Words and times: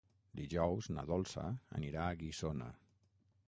Dijous 0.37 0.87
na 0.95 1.03
Dolça 1.11 1.45
anirà 1.81 2.07
a 2.09 2.19
Guissona. 2.23 2.75